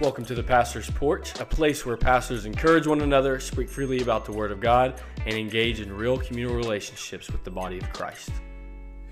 [0.00, 4.24] Welcome to the Pastor's Porch, a place where pastors encourage one another, speak freely about
[4.24, 8.30] the Word of God, and engage in real communal relationships with the body of Christ.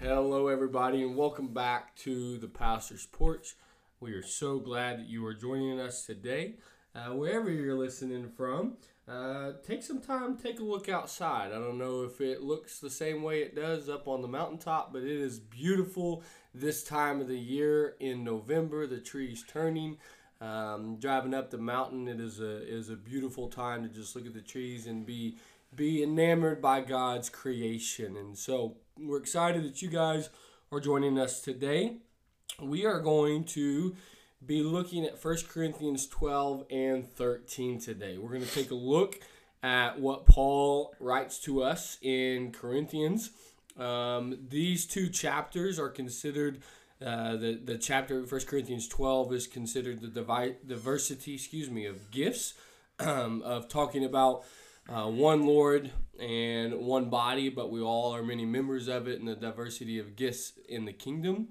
[0.00, 3.56] Hello, everybody, and welcome back to the Pastor's Porch.
[3.98, 6.54] We are so glad that you are joining us today.
[6.94, 8.76] Uh, wherever you're listening from,
[9.08, 11.48] uh, take some time, take a look outside.
[11.48, 14.92] I don't know if it looks the same way it does up on the mountaintop,
[14.92, 16.22] but it is beautiful
[16.54, 18.86] this time of the year in November.
[18.86, 19.98] The trees turning.
[20.40, 24.26] Um, driving up the mountain, it is a is a beautiful time to just look
[24.26, 25.36] at the trees and be
[25.74, 28.16] be enamored by God's creation.
[28.16, 30.30] And so we're excited that you guys
[30.70, 31.96] are joining us today.
[32.60, 33.96] We are going to
[34.44, 38.18] be looking at 1 Corinthians 12 and 13 today.
[38.18, 39.20] We're going to take a look
[39.62, 43.30] at what Paul writes to us in Corinthians.
[43.78, 46.62] Um, these two chapters are considered
[47.04, 52.10] uh, the the chapter of 1 Corinthians 12 is considered the diversity, excuse me, of
[52.10, 52.54] gifts,
[52.98, 54.44] um, of talking about
[54.88, 59.28] uh, one Lord and one body, but we all are many members of it, and
[59.28, 61.48] the diversity of gifts in the kingdom.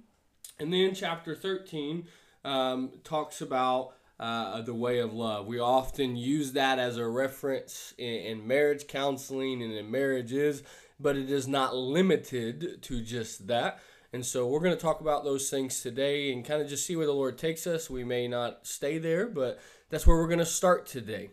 [0.60, 2.08] And then chapter 13
[2.44, 5.46] um, talks about uh, the way of love.
[5.46, 10.64] We often use that as a reference in, in marriage counseling and in marriages,
[11.00, 13.80] but it is not limited to just that.
[14.16, 16.96] And so we're going to talk about those things today and kind of just see
[16.96, 17.90] where the Lord takes us.
[17.90, 21.32] We may not stay there, but that's where we're going to start today.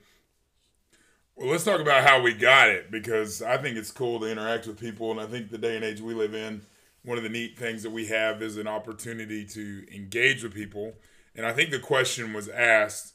[1.37, 4.67] Well, let's talk about how we got it because I think it's cool to interact
[4.67, 5.13] with people.
[5.13, 6.63] And I think the day and age we live in,
[7.05, 10.95] one of the neat things that we have is an opportunity to engage with people.
[11.37, 13.15] And I think the question was asked,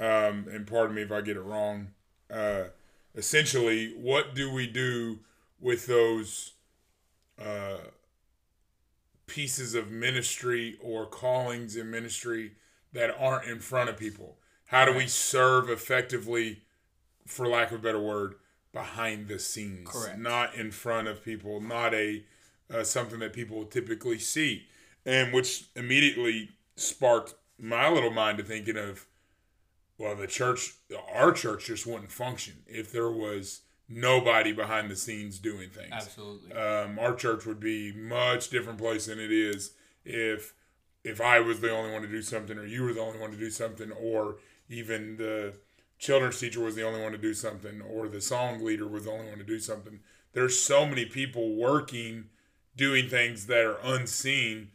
[0.00, 1.90] um, and pardon me if I get it wrong,
[2.32, 2.64] uh,
[3.14, 5.20] essentially, what do we do
[5.60, 6.54] with those?
[7.40, 7.76] Uh,
[9.28, 12.52] pieces of ministry or callings in ministry
[12.92, 14.38] that aren't in front of people?
[14.66, 16.62] How do we serve effectively,
[17.26, 18.34] for lack of a better word,
[18.72, 20.18] behind the scenes, Correct.
[20.18, 22.24] not in front of people, not a
[22.70, 24.66] uh, something that people typically see,
[25.06, 29.06] and which immediately sparked my little mind to thinking of,
[29.96, 30.74] well, the church,
[31.12, 35.92] our church just wouldn't function if there was nobody behind the scenes doing things.
[35.92, 36.52] Absolutely.
[36.52, 39.72] Um, our church would be much different place than it is
[40.04, 40.54] if
[41.04, 43.30] if I was the only one to do something, or you were the only one
[43.30, 44.36] to do something, or
[44.68, 45.54] even the
[45.98, 49.10] children's teacher was the only one to do something, or the song leader was the
[49.10, 50.00] only one to do something.
[50.32, 52.26] There's so many people working,
[52.76, 54.72] doing things that are unseen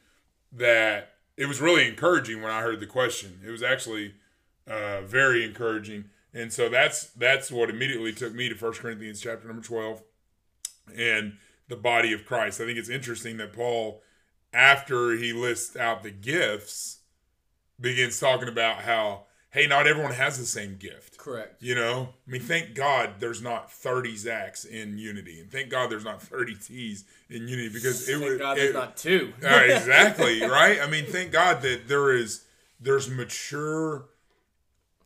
[0.51, 3.41] that it was really encouraging when I heard the question.
[3.45, 4.15] It was actually
[4.67, 9.47] uh, very encouraging and so that's that's what immediately took me to First Corinthians chapter
[9.47, 10.01] number 12
[10.95, 12.59] and the body of Christ.
[12.59, 14.01] I think it's interesting that Paul
[14.53, 16.99] after he lists out the gifts
[17.79, 21.15] begins talking about how hey, not everyone has the same gift.
[21.17, 21.61] Correct.
[21.61, 25.91] You know, I mean, thank God there's not 30 Zachs in unity, and thank God
[25.91, 28.39] there's not 30 T's in unity because it was.
[28.39, 29.31] God there's not two.
[29.45, 30.79] uh, exactly right.
[30.81, 32.43] I mean, thank God that there is
[32.79, 34.05] there's mature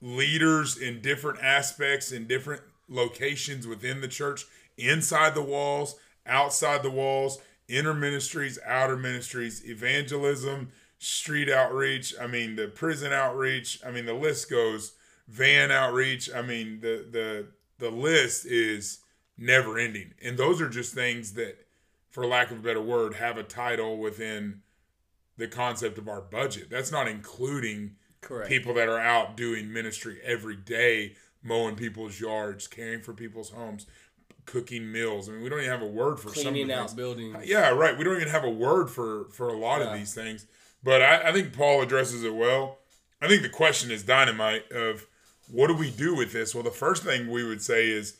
[0.01, 4.45] leaders in different aspects in different locations within the church,
[4.77, 10.69] inside the walls, outside the walls, inner ministries, outer ministries, evangelism,
[10.99, 12.13] street outreach.
[12.19, 13.79] I mean, the prison outreach.
[13.85, 14.93] I mean, the list goes.
[15.27, 16.29] Van outreach.
[16.33, 17.47] I mean, the the
[17.79, 18.99] the list is
[19.37, 21.57] never ending, and those are just things that,
[22.09, 24.61] for lack of a better word, have a title within
[25.37, 26.69] the concept of our budget.
[26.69, 28.49] That's not including Correct.
[28.49, 33.85] people that are out doing ministry every day, mowing people's yards, caring for people's homes,
[34.45, 35.27] cooking meals.
[35.29, 36.93] I mean, we don't even have a word for some of Cleaning out things.
[36.93, 37.37] buildings.
[37.45, 37.97] Yeah, right.
[37.97, 39.87] We don't even have a word for for a lot Yeah.
[39.93, 40.45] of these things.
[40.83, 42.79] But I, I think Paul addresses it well.
[43.21, 45.05] I think the question is dynamite of
[45.51, 46.53] what do we do with this?
[46.53, 48.17] Well, the first thing we would say is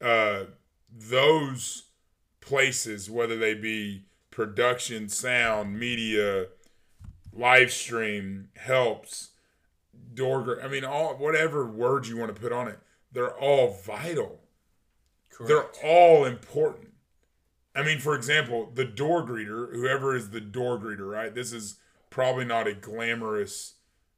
[0.00, 0.44] uh,
[0.92, 1.84] those
[2.40, 6.46] places, whether they be production, sound, media,
[7.32, 9.30] live stream, helps,
[10.14, 12.78] door, I mean, all whatever words you want to put on it,
[13.12, 14.40] they're all vital.
[15.30, 15.48] Correct.
[15.48, 16.92] They're all important.
[17.74, 21.34] I mean, for example, the door greeter, whoever is the door greeter, right?
[21.34, 21.76] This is
[22.10, 23.74] probably not a glamorous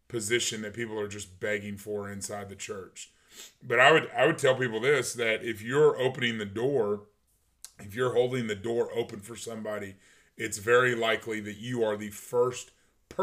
[0.09, 3.13] position that people are just begging for inside the church.
[3.63, 7.03] But I would I would tell people this that if you're opening the door,
[7.79, 9.97] if you're holding the door open for somebody,
[10.37, 12.73] it's very likely that you are the first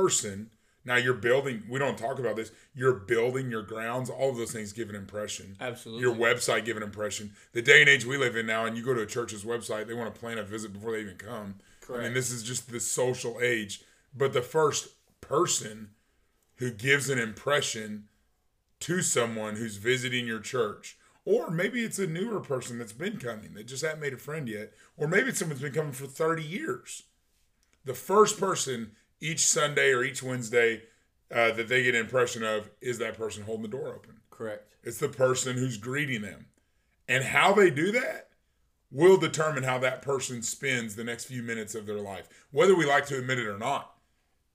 [0.02, 0.50] person.
[0.86, 4.54] Now you're building, we don't talk about this, you're building your grounds, all of those
[4.54, 6.02] things give an impression Absolutely.
[6.02, 7.34] your website give an impression.
[7.52, 9.88] The day and age we live in now, and you go to a church's website,
[9.88, 11.56] they want to plan a visit before they even come.
[11.60, 12.04] I Correct.
[12.04, 13.82] mean, this is just the social age.
[14.16, 14.90] But the first
[15.20, 15.90] person
[16.56, 18.06] who gives an impression
[18.82, 20.98] to someone who's visiting your church.
[21.26, 24.48] Or maybe it's a newer person that's been coming that just hasn't made a friend
[24.48, 24.72] yet.
[24.96, 27.04] Or maybe it's someone's been coming for 30 years.
[27.84, 30.84] The first person each Sunday or each Wednesday
[31.32, 34.22] uh, that they get an impression of is that person holding the door open.
[34.30, 34.74] Correct.
[34.84, 36.46] It's the person who's greeting them.
[37.08, 38.30] And how they do that
[38.92, 42.86] will determine how that person spends the next few minutes of their life, whether we
[42.86, 43.94] like to admit it or not.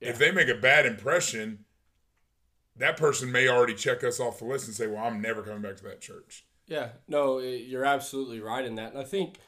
[0.01, 0.11] Yeah.
[0.11, 1.65] If they make a bad impression,
[2.77, 5.63] that person may already check us off the list and say, "Well, I'm never coming
[5.63, 8.93] back to that church." Yeah, no, you're absolutely right in that.
[8.93, 9.39] And I think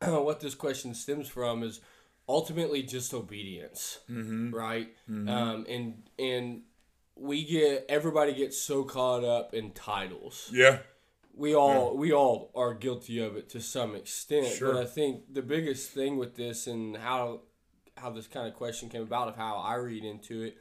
[0.04, 1.80] what this question stems from is
[2.30, 4.54] ultimately just obedience, mm-hmm.
[4.54, 4.88] right?
[5.10, 5.28] Mm-hmm.
[5.28, 6.62] Um, and and
[7.16, 10.48] we get everybody gets so caught up in titles.
[10.52, 10.78] Yeah.
[11.34, 12.00] We all yeah.
[12.00, 14.46] we all are guilty of it to some extent.
[14.46, 14.74] Sure.
[14.74, 17.42] But I think the biggest thing with this and how
[17.96, 20.56] how this kind of question came about of how I read into it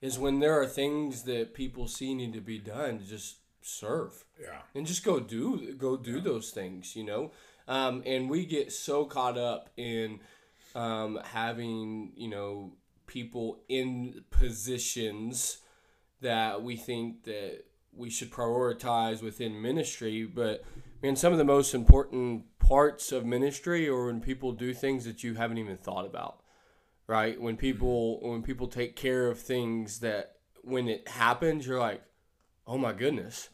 [0.00, 4.24] is when there are things that people see need to be done to just serve.
[4.40, 4.60] Yeah.
[4.74, 6.20] And just go do go do yeah.
[6.22, 7.32] those things, you know?
[7.68, 10.20] Um, and we get so caught up in
[10.74, 12.72] um, having, you know,
[13.06, 15.58] people in positions
[16.20, 20.24] that we think that we should prioritize within ministry.
[20.24, 20.62] But
[21.02, 25.24] man, some of the most important parts of ministry or when people do things that
[25.24, 26.42] you haven't even thought about.
[27.06, 27.40] Right?
[27.40, 32.02] When people when people take care of things that when it happens, you're like,
[32.68, 33.48] oh my goodness.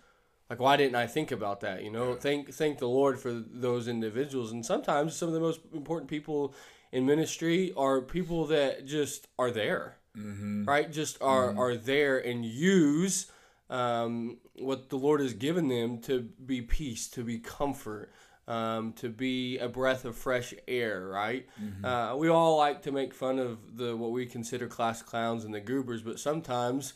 [0.51, 1.83] Like why didn't I think about that?
[1.83, 4.53] You know, thank thank the Lord for those individuals.
[4.53, 6.55] And sometimes some of the most important people
[6.97, 10.65] in ministry are people that just are there mm-hmm.
[10.65, 10.91] right?
[10.91, 11.59] Just are mm-hmm.
[11.59, 13.31] are there and use
[13.69, 18.13] um, what the Lord has given them to be peace, to be comfort,
[18.49, 21.47] um, to be a breath of fresh air, right?
[21.63, 21.85] Mm-hmm.
[21.85, 25.55] Uh, we all like to make fun of the what we consider class clowns and
[25.55, 26.95] the goobers, but sometimes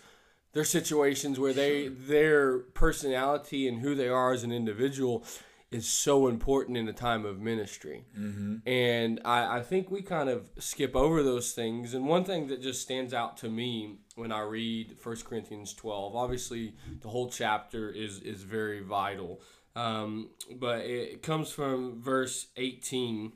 [0.52, 5.24] there's situations where they their personality and who they are as an individual
[5.70, 8.04] is so important in a time of ministry.
[8.18, 8.68] Mm-hmm.
[8.68, 11.94] And I, I think we kind of skip over those things.
[11.94, 16.16] And one thing that just stands out to me when I read 1 Corinthians 12,
[16.16, 19.40] obviously the whole chapter is, is very vital.
[19.76, 23.32] Um, but it comes from verse 18.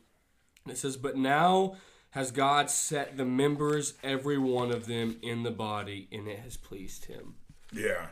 [0.69, 1.77] It says, But now
[2.11, 6.57] has God set the members, every one of them, in the body, and it has
[6.57, 7.35] pleased him.
[7.73, 8.07] Yeah.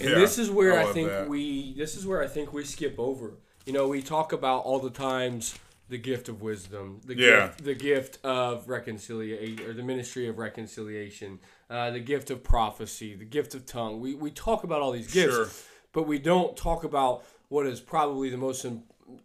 [0.00, 1.28] And yeah, this is where I, I think that.
[1.28, 4.78] we this is where I think we skip over you know, we talk about all
[4.78, 5.58] the times
[5.88, 7.46] the gift of wisdom, the yeah.
[7.46, 11.38] gift, the gift of reconciliation, or the ministry of reconciliation,
[11.68, 14.00] uh, the gift of prophecy, the gift of tongue.
[14.00, 15.48] We we talk about all these gifts, sure.
[15.92, 18.66] but we don't talk about what is probably the most,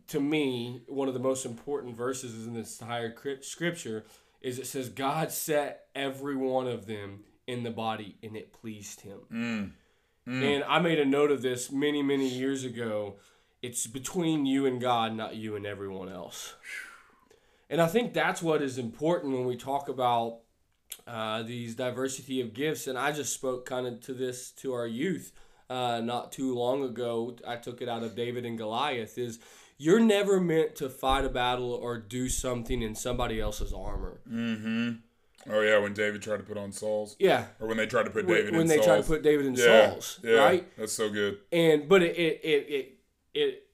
[0.08, 4.06] to me, one of the most important verses in this entire scripture.
[4.42, 9.02] Is it says God set every one of them in the body, and it pleased
[9.02, 9.20] Him.
[9.32, 9.72] Mm.
[10.28, 10.56] Mm.
[10.56, 13.16] And I made a note of this many many years ago
[13.62, 16.56] it's between you and God, not you and everyone else.
[17.70, 20.40] And I think that's what is important when we talk about
[21.08, 22.88] uh, these diversity of gifts.
[22.88, 25.32] And I just spoke kind of to this to our youth
[25.70, 27.36] uh, not too long ago.
[27.48, 29.18] I took it out of David and Goliath.
[29.18, 29.40] Is
[29.78, 34.20] you're never meant to fight a battle or do something in somebody else's armor.
[34.28, 34.92] Mm-hmm.
[35.50, 37.16] Oh yeah, when David tried to put on Saul's.
[37.20, 37.46] Yeah.
[37.60, 38.86] Or when they tried to put David when, when they Saul's.
[38.88, 39.90] tried to put David in yeah.
[39.90, 40.20] Saul's.
[40.24, 40.34] Yeah.
[40.34, 40.78] Right.
[40.78, 41.38] That's so good.
[41.52, 42.99] And but it it, it, it
[43.34, 43.66] it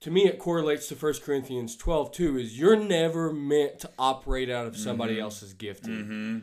[0.00, 4.50] to me it correlates to 1 corinthians 12 too is you're never meant to operate
[4.50, 5.22] out of somebody mm-hmm.
[5.22, 5.92] else's gifting.
[5.92, 6.38] Mm-hmm.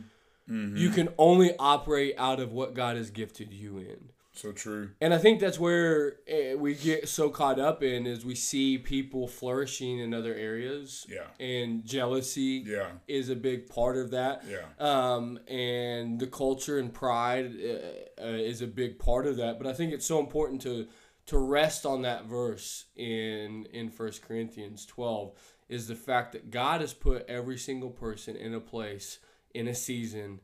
[0.50, 0.76] Mm-hmm.
[0.76, 4.08] you can only operate out of what god has gifted you in.
[4.34, 4.90] So true.
[5.00, 8.78] And i think that's where eh, we get so caught up in is we see
[8.78, 11.06] people flourishing in other areas.
[11.08, 11.26] Yeah.
[11.38, 12.88] And jealousy yeah.
[13.06, 14.44] is a big part of that.
[14.48, 14.64] Yeah.
[14.80, 19.58] Um and the culture and pride uh, uh, is a big part of that.
[19.58, 20.88] But i think it's so important to
[21.26, 25.32] to rest on that verse in in First Corinthians 12
[25.68, 29.18] is the fact that God has put every single person in a place
[29.54, 30.40] in a season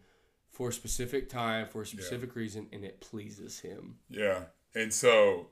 [0.51, 2.41] for a specific time for a specific yeah.
[2.41, 3.97] reason and it pleases him.
[4.09, 4.45] Yeah.
[4.75, 5.49] And so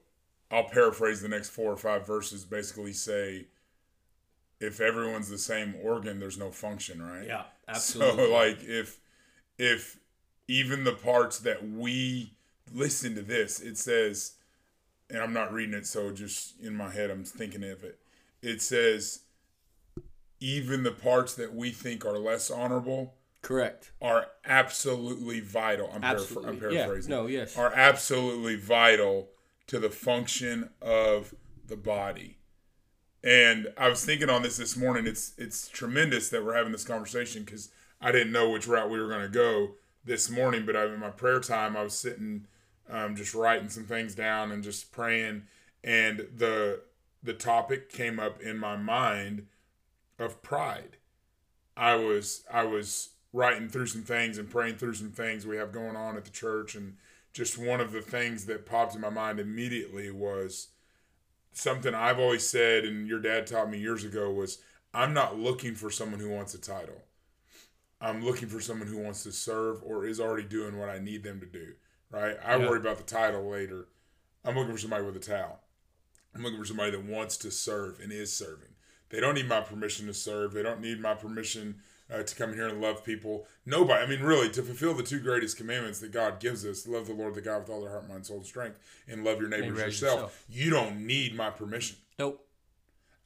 [0.50, 3.48] I'll paraphrase the next four or five verses basically say
[4.58, 7.26] if everyone's the same organ there's no function, right?
[7.26, 8.24] Yeah, absolutely.
[8.26, 9.00] So like if
[9.58, 9.98] if
[10.48, 12.32] even the parts that we
[12.72, 14.35] listen to this, it says
[15.10, 17.98] and I'm not reading it, so just in my head, I'm thinking of it.
[18.42, 19.20] It says,
[20.40, 25.90] even the parts that we think are less honorable, correct, are absolutely vital.
[25.94, 26.50] I'm, absolutely.
[26.50, 27.10] I'm paraphrasing.
[27.10, 27.16] Yeah.
[27.16, 29.28] No, yes, are absolutely vital
[29.68, 31.34] to the function of
[31.66, 32.38] the body.
[33.24, 35.06] And I was thinking on this this morning.
[35.06, 37.70] It's it's tremendous that we're having this conversation because
[38.00, 39.70] I didn't know which route we were going to go
[40.04, 42.46] this morning, but I, in my prayer time, I was sitting,
[42.88, 45.44] um, just writing some things down and just praying,
[45.82, 46.80] and the
[47.22, 49.46] the topic came up in my mind
[50.18, 50.96] of pride.
[51.76, 55.72] I was I was writing through some things and praying through some things we have
[55.72, 56.96] going on at the church, and
[57.32, 60.68] just one of the things that popped in my mind immediately was
[61.52, 64.58] something I've always said, and your dad taught me years ago was
[64.94, 67.02] I'm not looking for someone who wants a title.
[68.00, 71.22] I'm looking for someone who wants to serve or is already doing what I need
[71.22, 71.74] them to do.
[72.10, 72.36] Right?
[72.44, 72.68] I yeah.
[72.68, 73.88] worry about the title later.
[74.44, 75.60] I'm looking for somebody with a towel.
[76.34, 78.68] I'm looking for somebody that wants to serve and is serving.
[79.08, 80.52] They don't need my permission to serve.
[80.52, 81.76] They don't need my permission
[82.12, 83.46] uh, to come here and love people.
[83.64, 87.06] Nobody, I mean, really, to fulfill the two greatest commandments that God gives us love
[87.06, 89.48] the Lord the God with all their heart, mind, soul, and strength, and love your
[89.48, 89.90] neighbors yourself.
[89.90, 90.44] yourself.
[90.48, 91.96] You don't need my permission.
[92.18, 92.46] Nope.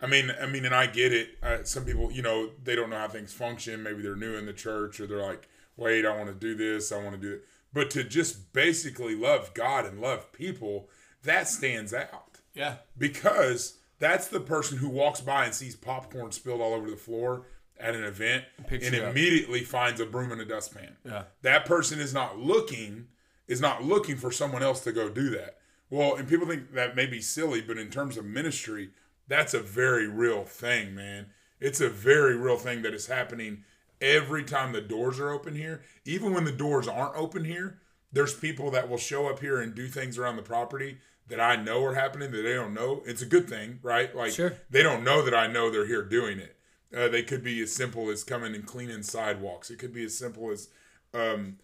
[0.03, 1.37] I mean, I mean, and I get it.
[1.43, 3.83] Uh, some people, you know, they don't know how things function.
[3.83, 5.47] Maybe they're new in the church, or they're like,
[5.77, 6.91] "Wait, I want to do this.
[6.91, 10.89] I want to do it." But to just basically love God and love people,
[11.23, 12.39] that stands out.
[12.55, 12.77] Yeah.
[12.99, 17.47] Because that's the person who walks by and sees popcorn spilled all over the floor
[17.79, 20.97] at an event and immediately finds a broom and a dustpan.
[21.05, 21.25] Yeah.
[21.43, 23.07] That person is not looking
[23.51, 25.59] is not looking for someone else to go do that.
[25.91, 28.91] Well, and people think that may be silly, but in terms of ministry,
[29.27, 31.27] that's a very real thing, man.
[31.59, 33.65] It's a very real thing that is happening
[34.01, 35.83] every time the doors are open here.
[36.05, 37.79] Even when the doors aren't open here,
[38.13, 41.57] there's people that will show up here and do things around the property that I
[41.57, 43.03] know are happening that they don't know.
[43.07, 44.15] It's a good thing, right?
[44.15, 44.55] Like sure.
[44.69, 46.57] they don't know that I know they're here doing it.
[46.95, 49.71] Uh, they could be as simple as coming and cleaning sidewalks.
[49.71, 50.69] It could be as simple as
[51.15, 51.59] um,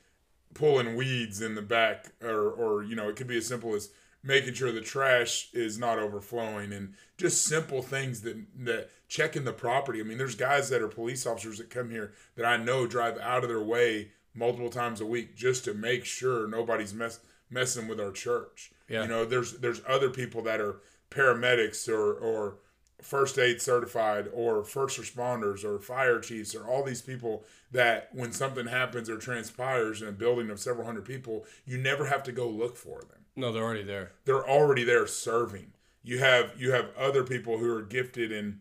[0.55, 3.91] pulling weeds in the back, or, or you know, it could be as simple as
[4.27, 9.53] making sure the trash is not overflowing, and just simple things that that checking the
[9.53, 10.01] property.
[10.01, 13.19] I mean, there's guys that are police officers that come here that I know drive
[13.19, 17.87] out of their way multiple times a week just to make sure nobody's mess messing
[17.87, 18.73] with our church.
[18.89, 19.03] Yeah.
[19.03, 20.81] You know, there's there's other people that are
[21.11, 22.59] paramedics or or
[23.01, 28.33] first aid certified or first responders or fire chiefs or all these people that when
[28.33, 32.33] something happens or transpires in a building of several hundred people, you never have to
[32.33, 33.16] go look for them.
[33.37, 34.13] No, they're already there.
[34.25, 35.73] They're already there serving.
[36.03, 38.61] You have you have other people who are gifted in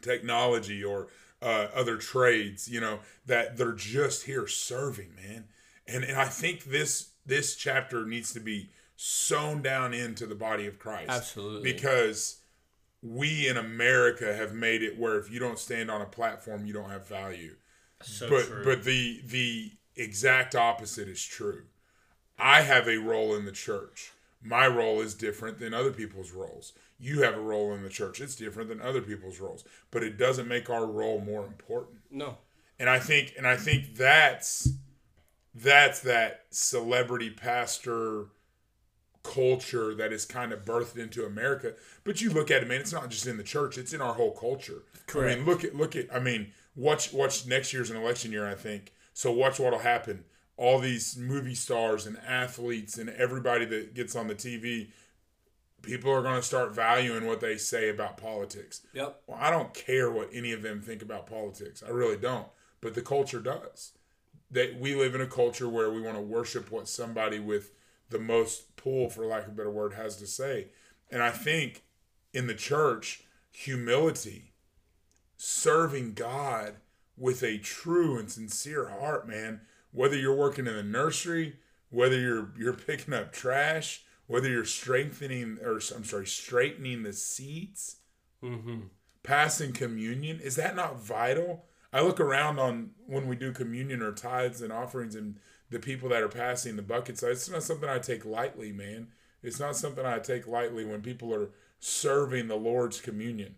[0.00, 1.08] technology or
[1.42, 5.44] uh, other trades, you know, that they're just here serving, man.
[5.86, 10.66] And and I think this this chapter needs to be sewn down into the body
[10.66, 11.10] of Christ.
[11.10, 11.72] Absolutely.
[11.72, 12.40] Because
[13.02, 16.72] we in America have made it where if you don't stand on a platform, you
[16.72, 17.54] don't have value.
[18.02, 18.64] So but true.
[18.64, 21.62] but the the exact opposite is true.
[22.38, 24.12] I have a role in the church.
[24.42, 26.72] My role is different than other people's roles.
[26.98, 28.20] You have a role in the church.
[28.20, 31.98] It's different than other people's roles, but it doesn't make our role more important.
[32.10, 32.38] No.
[32.78, 34.70] And I think and I think that's
[35.54, 38.26] that's that celebrity pastor
[39.24, 41.74] culture that is kind of birthed into America.
[42.04, 44.14] But you look at it, man, it's not just in the church; it's in our
[44.14, 44.84] whole culture.
[45.06, 45.32] Correct.
[45.32, 46.12] I mean, look at look at.
[46.14, 48.92] I mean, watch watch next year's an election year, I think.
[49.12, 50.24] So watch what'll happen.
[50.58, 54.88] All these movie stars and athletes and everybody that gets on the TV,
[55.82, 58.82] people are going to start valuing what they say about politics.
[58.92, 59.22] Yep.
[59.26, 61.82] Well, I don't care what any of them think about politics.
[61.86, 62.48] I really don't.
[62.80, 63.92] But the culture does.
[64.50, 67.72] That we live in a culture where we want to worship what somebody with
[68.10, 70.68] the most pull, for lack of a better word, has to say.
[71.10, 71.84] And I think
[72.32, 73.22] in the church,
[73.52, 74.52] humility,
[75.36, 76.76] serving God
[77.16, 79.60] with a true and sincere heart, man,
[79.92, 81.56] whether you're working in the nursery,
[81.90, 87.96] whether you're you're picking up trash, whether you're strengthening or I'm sorry, straightening the seats,
[88.42, 88.80] mm-hmm.
[89.22, 91.64] passing communion, is that not vital?
[91.92, 95.36] I look around on when we do communion or tithes and offerings and
[95.70, 97.22] the people that are passing the buckets.
[97.22, 99.08] It's not something I take lightly, man.
[99.42, 103.56] It's not something I take lightly when people are serving the Lord's communion.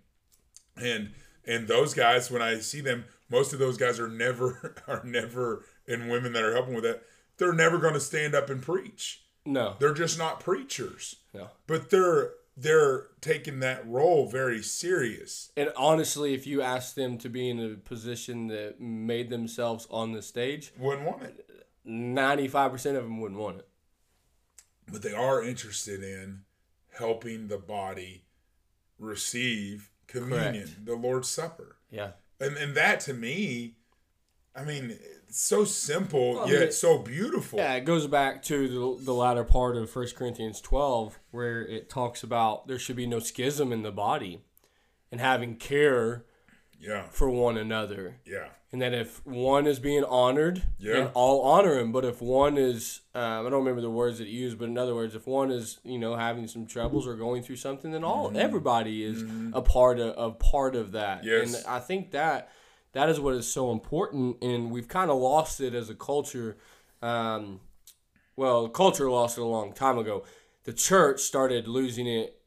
[0.77, 1.11] And
[1.47, 5.65] and those guys, when I see them, most of those guys are never are never
[5.91, 7.03] and women that are helping with that,
[7.37, 9.23] they're never going to stand up and preach.
[9.45, 9.77] No.
[9.79, 11.17] They're just not preachers.
[11.35, 11.49] No.
[11.67, 15.51] But they're they're taking that role very serious.
[15.57, 20.13] And honestly, if you ask them to be in a position that made themselves on
[20.13, 21.47] the stage, wouldn't want it.
[21.87, 23.69] 95% of them wouldn't want it.
[24.93, 26.43] But they are interested in
[26.99, 28.25] helping the body
[28.99, 30.85] receive communion, Correct.
[30.85, 31.77] the Lord's Supper.
[31.91, 32.11] Yeah.
[32.39, 33.77] And and that to me,
[34.55, 34.99] I mean,
[35.31, 37.59] it's so simple well, yet so beautiful.
[37.61, 38.67] Yeah, it goes back to
[38.99, 43.07] the, the latter part of 1 Corinthians 12 where it talks about there should be
[43.07, 44.43] no schism in the body
[45.13, 46.25] and having care
[46.81, 47.05] Yeah.
[47.11, 48.17] for one another.
[48.25, 48.49] Yeah.
[48.73, 50.93] And that if one is being honored, Yeah.
[50.95, 51.93] then all honor him.
[51.93, 54.77] But if one is, um, I don't remember the words that he used, but in
[54.79, 58.03] other words, if one is, you know, having some troubles or going through something, then
[58.03, 61.23] all everybody is a part of a part of that.
[61.25, 61.55] Yes.
[61.55, 62.51] And I think that
[62.93, 66.57] that is what is so important, and we've kind of lost it as a culture.
[67.03, 67.61] Um,
[68.37, 70.25] well, culture lost it a long time ago.
[70.65, 72.41] The church started losing it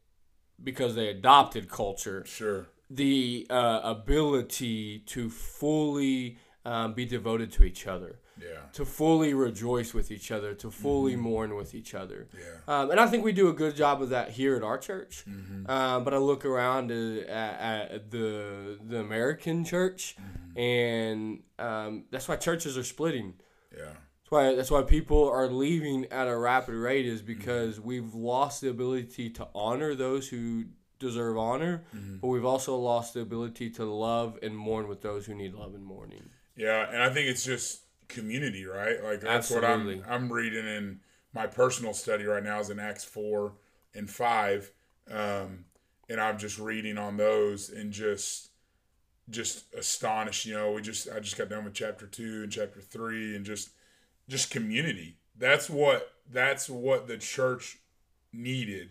[0.64, 2.68] because they adopted culture Sure.
[2.90, 8.62] the uh, ability to fully um, be devoted to each other, Yeah.
[8.74, 12.28] to fully rejoice with each other, to fully mourn with each other.
[12.34, 12.58] Yeah.
[12.82, 15.24] Um, and I think we do a good job of that here at our church.
[15.30, 15.70] Mm-hmm.
[15.70, 20.60] Um, but I look around uh, at, at the the American church, Mm-hmm.
[20.60, 23.36] and um, that's why churches are splitting.
[23.76, 23.86] Yeah.
[23.86, 27.16] That's why that's why people are leaving at a rapid rate Mm-hmm.
[27.16, 30.66] is because we've lost the ability to honor those who
[31.00, 32.18] deserve honor, Mm-hmm.
[32.18, 35.76] but we've also lost the ability to love and mourn with those who need love
[35.76, 36.30] and mourning.
[36.56, 37.83] Yeah, and I think it's just
[38.14, 39.04] community, right?
[39.04, 39.98] Like that's Absolutely.
[39.98, 41.00] what I'm I'm reading in
[41.34, 43.54] my personal study right now is in Acts four
[43.94, 44.72] and five,
[45.10, 45.66] um,
[46.10, 48.50] and I'm just reading on those and just
[49.30, 50.46] just astonished.
[50.46, 53.46] You know, we just I just got done with chapter two and chapter three, and
[53.46, 53.70] just
[54.30, 55.18] just community.
[55.38, 57.80] That's what that's what the church
[58.32, 58.90] needed,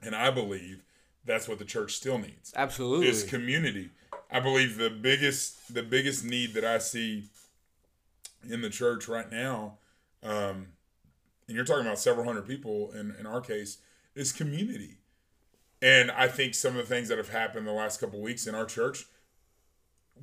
[0.00, 0.84] and I believe
[1.24, 3.08] that's what the church still needs Absolutely.
[3.08, 3.90] is community.
[4.30, 7.24] I believe the biggest the biggest need that I see
[8.48, 9.78] in the church right now,
[10.22, 10.68] um,
[11.46, 13.78] and you're talking about several hundred people in, in our case,
[14.14, 14.98] is community.
[15.82, 18.54] And I think some of the things that have happened the last couple weeks in
[18.54, 19.06] our church,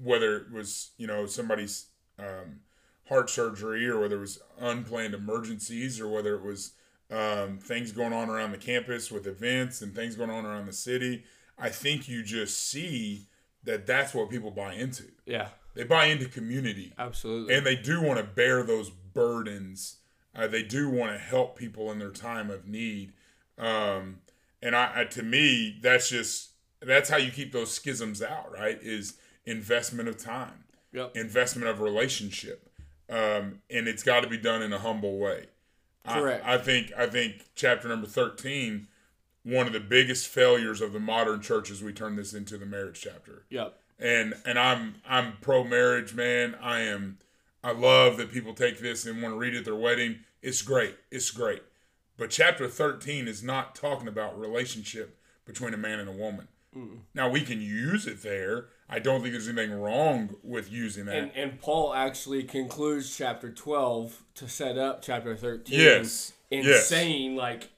[0.01, 1.87] whether it was you know somebody's
[2.17, 2.61] um,
[3.07, 6.71] heart surgery or whether it was unplanned emergencies or whether it was
[7.11, 10.73] um, things going on around the campus with events and things going on around the
[10.73, 11.25] city,
[11.59, 13.27] I think you just see
[13.63, 15.03] that that's what people buy into.
[15.25, 17.55] yeah, They buy into community absolutely.
[17.55, 19.97] and they do want to bear those burdens.
[20.35, 23.13] Uh, they do want to help people in their time of need.
[23.57, 24.19] Um,
[24.61, 26.51] and I, I, to me, that's just
[26.81, 28.79] that's how you keep those schisms out, right?
[28.81, 31.15] Is investment of time, yep.
[31.15, 32.69] investment of relationship,
[33.09, 35.47] um, and it's got to be done in a humble way.
[36.05, 36.45] I- Correct.
[36.45, 38.87] I, think I think chapter number thirteen,
[39.43, 42.65] one of the biggest failures of the modern church is we turn this into the
[42.65, 43.77] marriage chapter Yep.
[44.01, 46.55] And and I'm I'm pro marriage, man.
[46.61, 47.19] I am
[47.63, 50.19] I love that people take this and want to read it at their wedding.
[50.41, 50.95] It's great.
[51.11, 51.61] It's great.
[52.17, 56.47] But chapter 13 is not talking about relationship between a man and a woman.
[57.13, 58.67] Now we can use it there.
[58.89, 61.15] I don't think there's anything wrong with using that.
[61.15, 65.79] And and Paul actually concludes chapter twelve to set up chapter thirteen.
[65.79, 66.33] Yes.
[66.49, 66.87] In Yes.
[66.87, 67.69] saying like,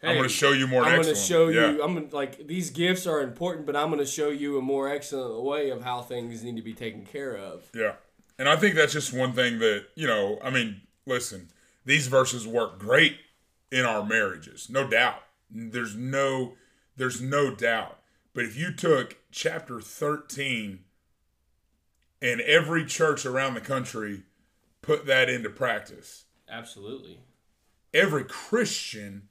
[0.00, 0.82] hey, I'm going to show you more.
[0.82, 1.16] I'm going to one.
[1.20, 1.72] show Yeah.
[1.72, 1.82] you.
[1.82, 4.88] I'm gonna, like these gifts are important, but I'm going to show you a more
[4.88, 7.64] excellent way of how things need to be taken care of.
[7.74, 7.94] Yeah.
[8.38, 11.48] And I think that's just one thing that, you know, I mean, listen,
[11.84, 13.16] these verses work great
[13.72, 14.68] in our marriages.
[14.70, 15.22] No doubt.
[15.50, 16.52] There's no
[16.96, 17.98] there's no doubt.
[18.34, 20.80] But if you took chapter 13
[22.20, 24.22] and every church around the country
[24.82, 27.18] put that into practice, Absolutely.
[27.94, 29.28] every Christian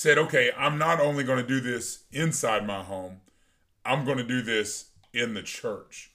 [0.00, 3.20] said, okay, I'm not only going to do this inside my home,
[3.84, 6.10] I'm going to do this in the church.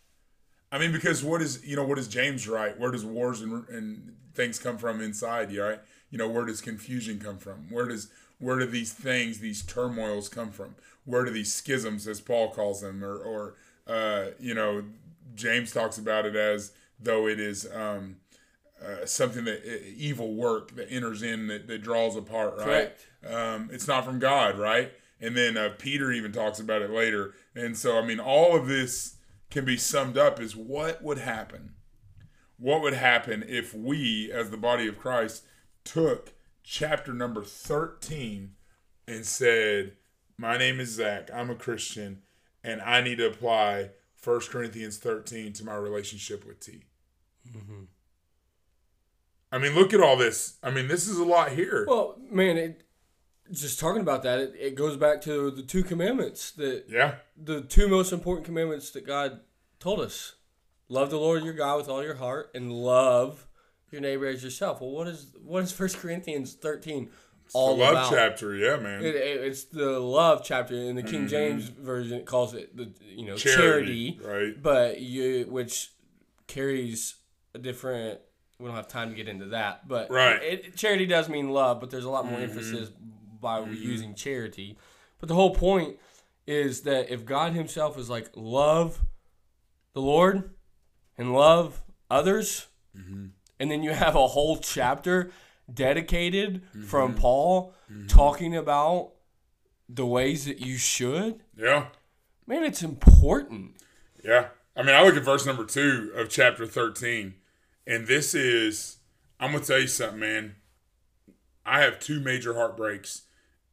[0.72, 2.80] I mean, because what is, you know, what does James write?
[2.80, 5.82] Where does wars and, and things come from inside you, right?
[6.10, 7.68] You know, where does confusion come from?
[7.70, 10.74] Where does, where do these things, these turmoils come from?
[11.04, 14.84] Where do these schisms, as Paul calls them, or, or uh, you know,
[15.36, 18.16] James talks about it as though it is, um,
[18.84, 22.68] uh, something that uh, evil work that enters in that, that draws apart, right?
[23.26, 24.92] Um, it's not from God, right?
[25.22, 27.34] And then uh, Peter even talks about it later.
[27.56, 29.16] And so, I mean, all of this
[29.50, 31.74] can be summed up as what would happen?
[32.58, 35.46] What would happen if we, as the body of Christ,
[35.84, 36.34] took
[36.64, 38.52] chapter number 13
[39.08, 39.94] and said,
[40.38, 42.22] My name is Zach, I'm a Christian,
[42.64, 43.92] and I need to apply
[44.24, 46.84] 1 Corinthians 13 to my relationship with T?
[49.56, 50.58] I mean, look at all this.
[50.62, 51.86] I mean, this is a lot here.
[51.88, 52.84] Well, man, it,
[53.52, 57.16] just talking about that, it, it goes back to the two commandments that yeah.
[57.42, 59.40] the two most important commandments that God
[59.80, 60.36] told us:
[60.90, 63.48] love the Lord your God with all your heart, and love
[63.92, 64.82] your neighbor as yourself.
[64.82, 67.10] Well, what is what is First Corinthians thirteen
[67.54, 68.12] all the love about?
[68.12, 69.06] chapter, yeah, man.
[69.06, 72.18] It, it- it's the love chapter in the King James version.
[72.18, 74.24] It calls it the you know charity, Mm-hmm.
[74.24, 74.62] Charity, right?
[74.62, 75.92] but you which
[76.48, 77.16] carries
[77.54, 78.20] a different.
[78.60, 80.42] We don't have time to get into that, but Right.
[80.42, 82.90] it, charity does mean love, but there's a lot more emphasis
[83.42, 84.78] by using charity.
[85.20, 85.98] But the whole point
[86.48, 89.02] is that if God Himself is like love,
[89.94, 90.52] the Lord
[91.18, 92.68] and love others.
[92.98, 93.28] Mm-hmm.
[93.60, 95.32] And then you have a whole chapter
[95.74, 97.20] dedicated from Mm-hmm.
[97.22, 97.74] Paul
[98.08, 99.12] talking about
[99.90, 101.42] the ways that you should.
[101.58, 101.88] Yeah.
[102.48, 103.76] Man, it's important.
[104.24, 104.48] Yeah.
[104.76, 107.36] I mean, I look at verse number two of chapter 13,
[107.88, 108.98] and this is,
[109.40, 110.56] I'm going to tell you something, man.
[111.66, 113.24] I have two major heartbreaks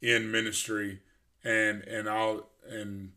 [0.00, 1.00] in ministry,
[1.44, 3.12] and, and I'll, and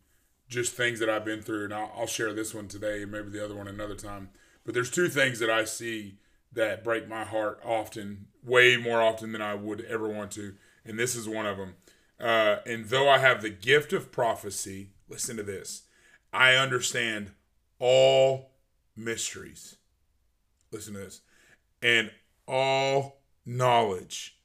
[0.48, 3.30] just things that I've been through, and I'll, I'll share this one today, and maybe
[3.30, 4.30] the other one another time.
[4.64, 6.18] But there's two things that I see
[6.52, 10.54] that break my heart often, way more often than I would ever want to,
[10.84, 11.74] and this is one of them.
[12.18, 15.82] Uh, and though I have the gift of prophecy, listen to this.
[16.32, 17.32] I understand
[17.78, 18.52] all
[18.96, 19.76] mysteries.
[20.76, 21.22] Listen to this.
[21.80, 22.10] And
[22.46, 24.38] all knowledge.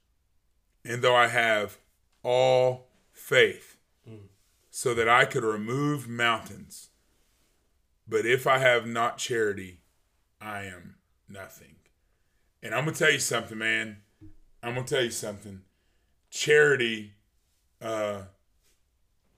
[0.86, 1.78] And though I have
[2.24, 3.78] all faith,
[4.70, 6.91] so that I could remove mountains.
[8.08, 9.82] But if I have not charity,
[10.39, 10.96] I am
[11.28, 11.76] nothing.
[12.63, 13.98] And I'm going to tell you something, man.
[14.63, 15.62] I'm going to tell you something.
[16.30, 17.15] Charity,
[17.82, 18.22] uh,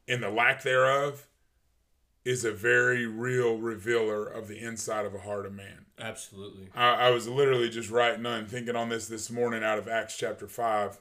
[0.08, 1.28] and the lack thereof,
[2.24, 5.83] is a very real revealer of the inside of a heart of man.
[6.04, 6.68] Absolutely.
[6.76, 10.18] I, I was literally just writing on thinking on this this morning out of Acts
[10.18, 11.00] chapter 5.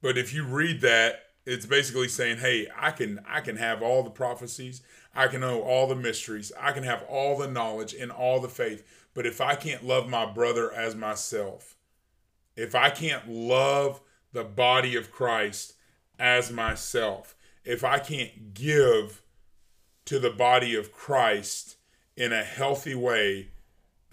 [0.00, 4.04] But if you read that, it's basically saying, "Hey, I can I can have all
[4.04, 4.80] the prophecies,
[5.14, 8.48] I can know all the mysteries, I can have all the knowledge and all the
[8.48, 11.76] faith, but if I can't love my brother as myself,
[12.56, 14.00] if I can't love
[14.32, 15.74] the body of Christ
[16.18, 17.34] as myself,
[17.64, 19.22] if I can't give
[20.04, 21.76] to the body of Christ
[22.16, 23.48] in a healthy way,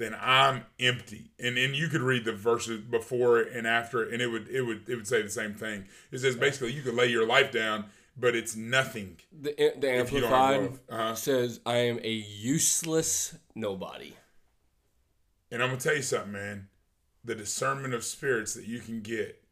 [0.02, 1.32] then I'm empty.
[1.40, 4.90] And then you could read the verses before and after, and it would it would
[4.90, 5.86] it would say the same thing.
[6.12, 7.86] It says basically you could lay your life down,
[8.18, 9.18] but it's nothing.
[9.32, 10.80] The, the don't have Amplified.
[10.90, 11.16] Uh-huh.
[11.16, 14.14] says, I am a useless nobody.
[15.52, 16.68] And I'm gonna tell you something, man.
[17.24, 19.44] The discernment of spirits that you can get,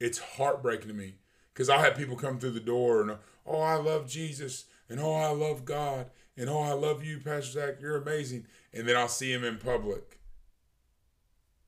[0.00, 1.16] it's heartbreaking to me.
[1.54, 3.16] Cause I'll have people come through the door and
[3.46, 7.52] oh I love Jesus and oh I love God and oh I love you, Pastor
[7.52, 8.46] Zach, you're amazing.
[8.72, 10.18] And then I'll see him in public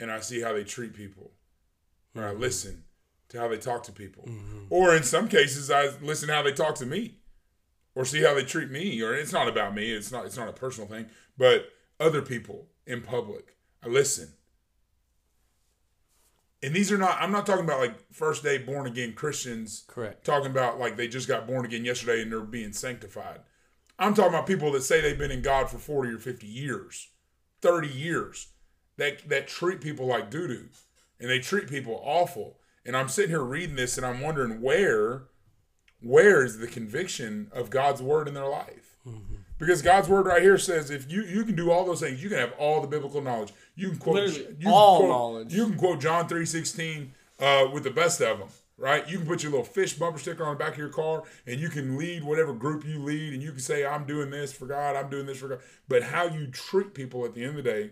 [0.01, 1.33] and I see how they treat people.
[2.15, 2.41] Or I mm-hmm.
[2.41, 2.85] listen
[3.29, 4.25] to how they talk to people.
[4.25, 4.67] Mm-hmm.
[4.71, 7.17] Or in some cases I listen to how they talk to me.
[7.95, 9.01] Or see how they treat me.
[9.03, 12.69] Or it's not about me, it's not it's not a personal thing, but other people
[12.87, 13.57] in public.
[13.83, 14.33] I listen.
[16.63, 20.25] And these are not I'm not talking about like first day born again Christians Correct.
[20.25, 23.41] talking about like they just got born again yesterday and they're being sanctified.
[23.99, 27.09] I'm talking about people that say they've been in God for 40 or 50 years,
[27.63, 28.49] 30 years,
[28.99, 30.69] that that treat people like doo doo,
[31.21, 32.59] and they treat people awful.
[32.85, 35.25] And I'm sitting here reading this and I'm wondering where,
[36.01, 38.97] where is the conviction of God's word in their life?
[39.59, 42.29] Because God's word right here says if you you can do all those things, you
[42.29, 43.53] can have all the biblical knowledge.
[43.75, 45.55] You can quote Literally, you can all quote- knowledge.
[45.55, 49.09] You can quote John three sixteen uh, with the best of them, right?
[49.09, 51.61] You can put your little fish bumper sticker on the back of your car, and
[51.61, 54.67] you can lead whatever group you lead, and you can say, "I'm doing this for
[54.67, 54.97] God.
[54.97, 57.71] I'm doing this for God." But how you treat people at the end of the
[57.71, 57.91] day,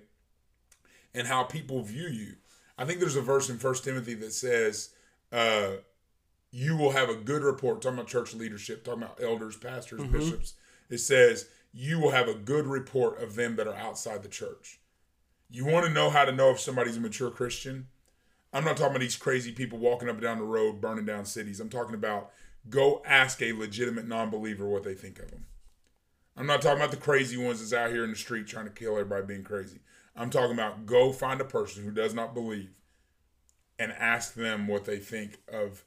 [1.15, 2.37] and how people view you.
[2.77, 4.91] I think there's a verse in First Timothy that says,
[5.33, 5.77] uh,
[6.51, 10.55] "You will have a good report." Talking about church leadership, talking about elders, pastors, bishops.
[10.91, 14.81] It says, "You will have a good report of them that are outside the church."
[15.51, 17.89] You want to know how to know if somebody's a mature Christian?
[18.55, 21.25] I'm not talking about these crazy people walking up and down the road burning down
[21.25, 21.59] cities.
[21.59, 22.31] I'm talking about
[22.71, 25.47] go ask a legitimate non-believer what they think of them.
[26.37, 28.71] I'm not talking about the crazy ones that's out here in the street trying to
[28.71, 29.81] kill everybody being crazy.
[30.17, 32.71] I'm talking about go find a person who does not believe
[33.77, 35.85] and ask them what they think of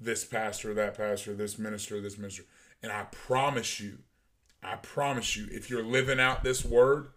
[0.00, 2.42] this pastor, that pastor, this minister, this minister.
[2.82, 3.98] And I promise you,
[4.62, 7.08] I promise you, if you're living out this word,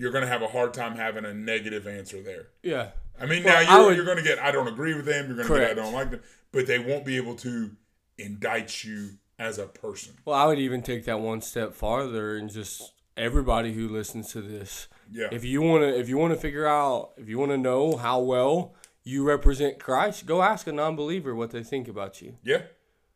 [0.00, 2.48] you're going to have a hard time having a negative answer there.
[2.62, 2.90] Yeah.
[3.20, 5.26] I mean, Well, now you're, would- you're going to get, I don't agree with them.
[5.26, 6.20] You're going to get, I don't like them.
[6.52, 7.70] But they won't be able to
[8.16, 10.14] indict you as a person.
[10.24, 14.40] Well, I would even take that one step farther and just everybody who listens to
[14.40, 14.88] this.
[15.12, 15.28] Yeah.
[15.32, 17.96] If you want to if you want to figure out if you want to know
[17.96, 22.36] how well you represent Christ, go ask a non-believer what they think about you.
[22.42, 22.62] Yeah.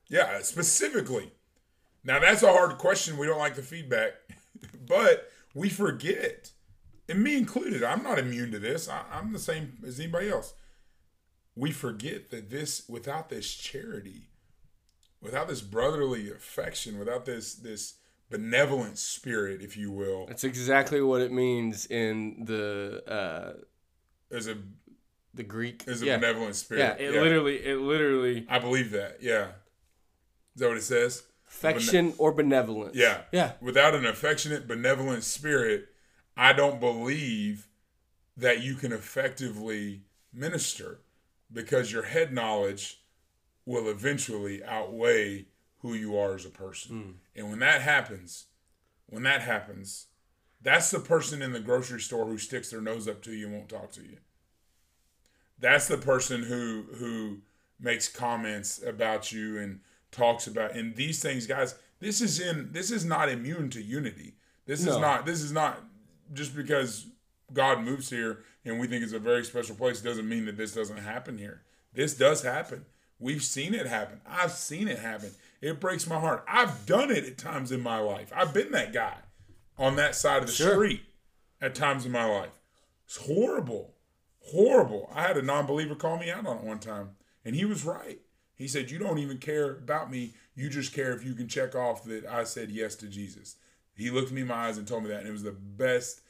[0.09, 1.33] Yeah, specifically.
[2.05, 3.17] Now, that's a hard question.
[3.17, 4.13] We don't like the feedback,
[4.87, 6.51] but we forget,
[7.09, 8.89] and me included, I'm not immune to this.
[8.89, 10.55] I, I'm the same as anybody else.
[11.57, 14.29] We forget that this, without this charity,
[15.21, 17.95] without this brotherly affection, without this, this
[18.31, 24.57] benevolent spirit, if you will, That's exactly what it means in the uh, as a,
[25.33, 25.85] the Greek.
[25.87, 26.17] as a yeah.
[26.17, 26.81] benevolent spirit.
[26.99, 29.19] yeah, it literally it literally I believe that.
[29.21, 29.49] Yeah.
[30.55, 31.23] Is that what it says?
[31.55, 32.97] affection or benevolence.
[32.97, 33.23] Yeah.
[33.33, 33.53] Yeah.
[33.61, 35.87] Without an affectionate, benevolent spirit,
[36.37, 37.69] I don't believe
[38.37, 41.01] that you can effectively minister
[41.53, 43.01] because your head knowledge
[43.65, 45.47] will eventually outweigh
[45.79, 46.97] who you are as a person.
[46.97, 47.11] Hmm.
[47.37, 48.47] And when that happens,
[49.07, 50.07] when that happens,
[50.61, 53.55] that's the person in the grocery store who sticks their nose up to you and
[53.55, 54.17] won't talk to you.
[55.59, 57.39] That's the person who who
[57.79, 62.93] makes comments about you and talks about and these things guys this is in this
[62.93, 65.83] is not immune to unity this is not this is not
[66.33, 67.07] just because
[67.53, 70.75] god moves here and we think it's a very special place doesn't mean that this
[70.75, 72.85] doesn't happen here this does happen
[73.19, 77.25] we've seen it happen i've seen it happen it breaks my heart i've done it
[77.25, 79.17] at times in my life i've been that guy
[79.79, 80.75] on that side of the Sure.
[80.75, 81.03] street
[81.61, 82.59] at times in my life
[83.07, 83.95] it's horrible
[84.53, 85.11] horrible.
[85.15, 88.21] I had a non-believer call me out on it one time, and he was right.
[88.55, 90.35] He said, "You don't even care about me.
[90.55, 93.57] You just care if you can check off that I said yes to Jesus."
[93.97, 96.21] He looked me in my eyes and told me that, and it was the best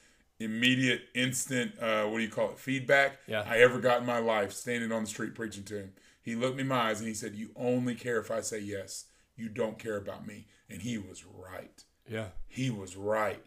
[0.41, 3.45] immediate, instant, uh, what do you call it, feedback Yeah.
[3.47, 4.53] I ever got in my life.
[4.53, 7.15] Standing on the street preaching to him, he looked me in my eyes and he
[7.15, 9.07] said, "You only care if I say yes.
[9.37, 12.29] You don't care about me." And he was right Yeah.
[12.49, 13.45] he was right.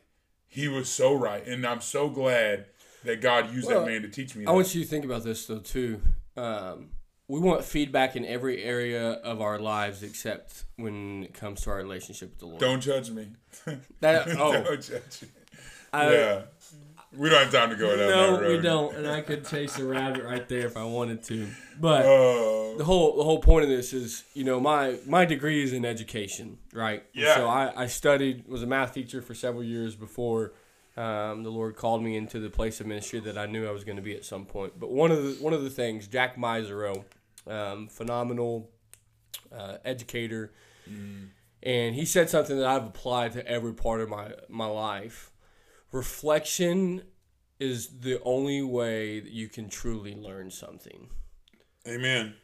[0.48, 2.68] He was so right, and I'm so glad
[3.04, 4.44] that God used Well, that man to teach me.
[4.44, 4.54] I That.
[4.54, 6.02] want you to think about this though too.
[6.38, 6.92] Um,
[7.28, 11.78] we want feedback in every area of our lives except when it comes to our
[11.78, 12.60] relationship with the Lord.
[12.60, 13.30] Don't judge me.
[14.00, 14.54] That- oh.
[14.54, 15.28] don't judge me.
[15.92, 16.42] I- yeah,
[17.16, 18.42] we don't have time to go down no, that road.
[18.42, 21.48] No, we don't, and I could chase a rabbit right there if I wanted to.
[21.80, 25.64] But Oh, the whole the whole point of this is, you know, my my degree
[25.64, 27.04] is in education, right?
[27.14, 27.36] Yeah.
[27.36, 30.54] So I, I studied, was a math teacher for several years before
[30.98, 33.84] um, the Lord called me into the place of ministry that I knew I was
[33.84, 34.80] going to be at some point.
[34.80, 37.06] But one of the one of the things, Jack Mezirow,
[37.50, 38.70] um, phenomenal
[39.52, 40.54] uh, educator,
[41.64, 45.32] and he said something that I've applied to every part of my my life.
[45.92, 47.04] Reflection
[47.60, 51.10] is the only way that you can truly learn something.
[51.88, 52.36] amen.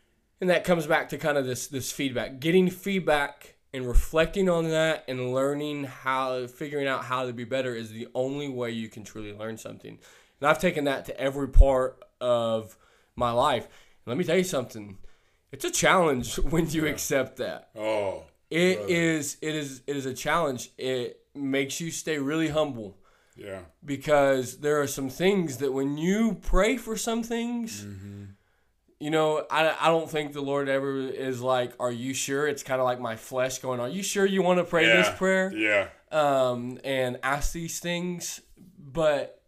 [0.41, 4.69] And that comes back to kind of this this feedback, getting feedback and reflecting on
[4.69, 8.89] that and learning how figuring out how to be better is the only way you
[8.89, 9.97] can truly learn something.
[10.39, 12.77] And I've taken that to every part of
[13.15, 13.67] my life.
[14.05, 14.97] Let me tell you something.
[15.51, 17.69] It's a challenge when you accept that.
[17.75, 18.93] Oh, It Brother.
[18.93, 20.69] is it is it is a challenge.
[20.77, 22.97] It makes you stay really humble
[23.35, 27.83] yeah, because there are some things that when you pray for some things,
[28.99, 32.47] you know, I, I don't think the Lord ever is like, Are you sure?
[32.47, 34.95] It's kind of like my flesh going, Are you sure you want to pray yeah,
[34.97, 35.51] this prayer?
[35.55, 38.41] Yeah, Um, and ask these things.
[38.77, 39.41] But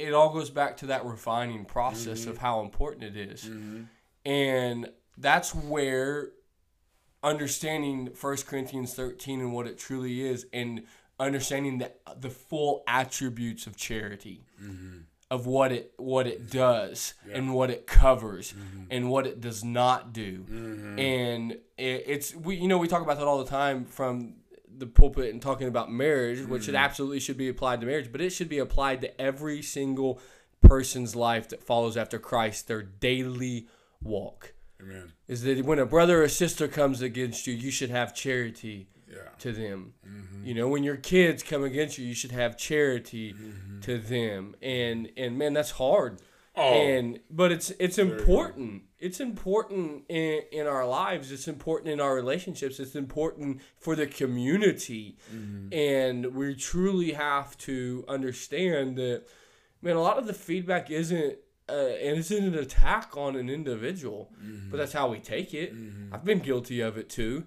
[0.00, 2.44] it all goes back to that refining process of mm-hmm.
[2.44, 3.44] how important it is.
[3.44, 3.82] Mm-hmm.
[4.24, 6.30] And that's where
[7.22, 10.84] understanding 1 Corinthians 13 and what it truly is and
[11.18, 14.44] understanding the, the full attributes of charity.
[14.62, 14.98] Mm-hmm.
[15.32, 18.52] Of what it what it does and what it covers
[18.90, 20.44] and what it does not do.
[20.98, 24.39] And it, it's we you know we talk about that all the time from
[24.80, 26.78] the pulpit and talking about marriage which it mm.
[26.78, 30.20] absolutely should be applied to marriage but it should be applied to every single
[30.60, 33.68] person's life that follows after Christ their daily
[34.02, 35.12] walk amen.
[35.28, 39.28] is that when a brother or sister comes against you you should have charity Yeah,
[39.40, 39.94] to them.
[40.06, 40.46] Mm-hmm.
[40.46, 43.80] You know, when your kids come against you, you should have charity mm-hmm.
[43.80, 44.54] to them.
[44.62, 46.20] And and man, that's hard.
[46.60, 46.74] Oh.
[46.74, 48.82] And but it's it's important.
[48.98, 51.32] It's important in, in our lives.
[51.32, 52.78] It's important in our relationships.
[52.78, 55.16] It's important for the community.
[55.72, 59.22] And we truly have to understand that
[59.80, 64.32] man, a lot of the feedback isn't uh, and it's an attack on an individual,
[64.70, 65.72] but that's how we take it.
[66.12, 67.44] I've been guilty of it too.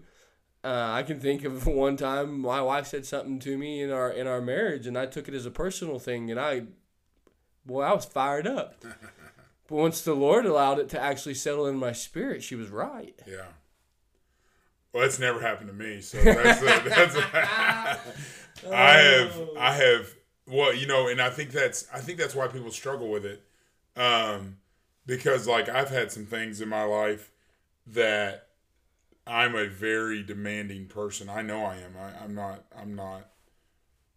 [0.63, 4.09] Uh, I can think of one time my wife said something to me in our
[4.09, 6.63] in our marriage, and I took it as a personal thing, and I,
[7.65, 8.75] boy, I was fired up.
[9.67, 13.19] but once the Lord allowed it to actually settle in my spirit, she was right.
[13.27, 13.47] yeah.
[14.93, 16.01] Well, that's never happened to me.
[16.01, 17.15] So that's a, that's.
[17.15, 17.23] A,
[18.71, 20.13] I have I have
[20.47, 23.43] well, you know, and I think that's I think that's why people struggle with it,
[23.95, 24.57] um,
[25.05, 27.31] because like I've had some things in my life
[27.87, 28.49] that
[29.25, 31.29] I'm a very demanding person.
[31.29, 31.95] I know I am.
[31.99, 32.65] I, I'm not.
[32.77, 33.29] I'm not.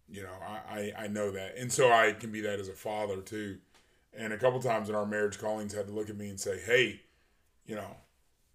[0.09, 2.73] You know, I, I I know that, and so I can be that as a
[2.73, 3.57] father too.
[4.17, 6.59] And a couple times in our marriage, callings had to look at me and say,
[6.59, 7.01] "Hey,
[7.65, 7.97] you know,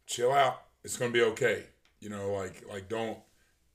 [0.07, 0.63] chill out.
[0.83, 1.65] It's gonna be okay.
[2.01, 3.19] You know, like like don't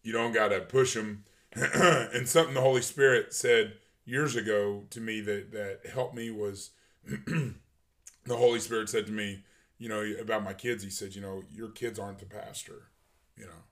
[0.03, 3.73] you don't gotta push them." and something the Holy Spirit said
[4.05, 6.71] years ago to me that that helped me was
[7.07, 7.55] the
[8.27, 9.43] Holy Spirit said to me,
[9.77, 10.83] you know, about my kids.
[10.83, 12.89] He said, you know, your kids aren't the pastor.
[13.35, 13.63] You know,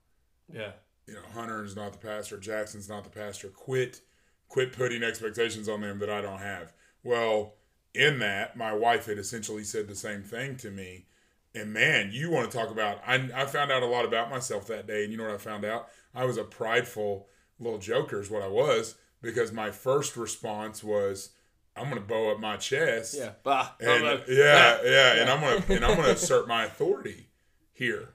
[0.52, 0.72] Yeah.
[1.06, 3.48] You know, Hunter's not the pastor, Jackson's not the pastor.
[3.48, 4.00] Quit,
[4.48, 6.72] quit putting expectations on them that I don't have.
[7.02, 7.54] Well,
[7.94, 11.06] in that, my wife had essentially said the same thing to me.
[11.54, 14.66] And man, you want to talk about, I, I found out a lot about myself
[14.66, 15.04] that day.
[15.04, 15.88] And you know what I found out?
[16.14, 21.30] I was a prideful little joker, is what I was, because my first response was,
[21.76, 23.16] I'm gonna bow up my chest.
[23.18, 23.32] Yeah.
[23.42, 23.70] Bah.
[23.80, 24.18] And, Bah.
[24.28, 27.28] yeah, yeah, and I'm gonna and I'm gonna assert my authority
[27.72, 28.10] here.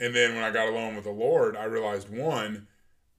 [0.00, 2.66] And then when I got alone with the Lord, I realized one,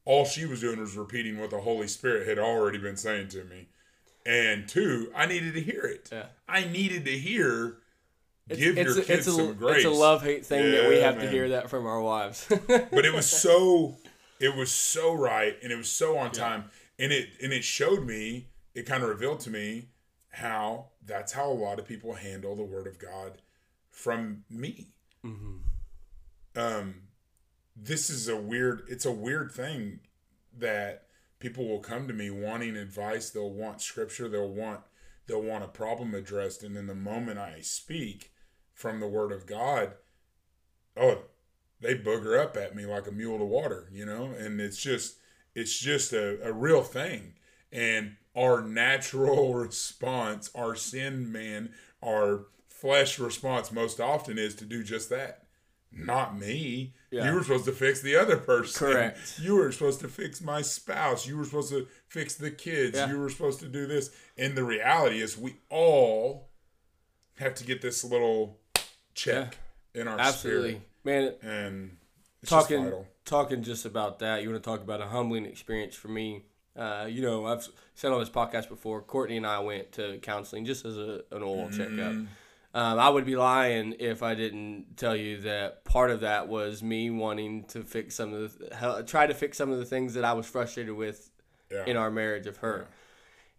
[0.04, 3.44] all she was doing was repeating what the Holy Spirit had already been saying to
[3.44, 3.68] me.
[4.26, 6.10] And two, I needed to hear it.
[6.12, 6.26] Yeah.
[6.50, 7.78] I needed to hear
[8.50, 9.78] give it's, your a, kids it's, a, some grace.
[9.78, 12.48] it's a love hate thing that we Yeah, have to hear that from our wives.
[12.68, 13.98] but it was so
[14.40, 16.66] it was so right and it was so on time
[16.98, 19.90] and it and it showed me it kind of revealed to me
[20.30, 23.34] how that's how a lot of people handle the word of god
[23.90, 24.88] from me
[25.24, 25.58] mm-hmm.
[26.56, 26.96] Um
[27.76, 30.00] this is a weird it's a weird thing
[30.58, 31.06] that
[31.40, 34.82] people will come to me wanting advice they'll want scripture they'll want
[35.28, 38.32] they'll want a problem addressed and then the moment i speak
[38.74, 39.94] from the word of god
[40.98, 41.24] oh
[41.82, 45.18] they booger up at me like a mule to water, you know, and it's just
[45.54, 47.34] it's just a, a real thing.
[47.72, 51.72] And our natural response, our sin man,
[52.04, 55.41] our flesh response most often is to do just that.
[55.92, 56.94] Not me.
[57.10, 57.28] Yeah.
[57.28, 58.88] You were supposed to fix the other person.
[58.88, 59.40] Correct.
[59.42, 61.28] You were supposed to fix my spouse.
[61.28, 62.98] You were supposed to fix the kids.
[62.98, 63.10] Yeah.
[63.10, 64.10] You were supposed to do this.
[64.38, 66.50] And the reality is we all
[67.36, 68.60] have to get this little
[69.14, 69.58] check
[69.94, 71.52] in our Absolutely, spirit man.
[71.52, 71.98] and
[72.42, 73.08] it's just talking vital.
[73.26, 74.42] talking just about that.
[74.42, 76.46] You want to talk about a humbling experience for me?
[76.74, 79.02] Uh, you know, I've said on this podcast before.
[79.02, 82.16] Courtney and I went to counseling just as a, an oral checkup.
[82.74, 86.82] Um, I would be lying if I didn't tell you that part of that was
[86.82, 90.24] me wanting to fix some of the try to fix some of the things that
[90.24, 91.30] I was frustrated with
[91.70, 91.84] Yeah.
[91.86, 92.88] in our marriage of her,